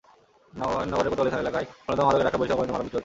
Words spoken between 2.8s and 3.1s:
বিক্রি করতেন।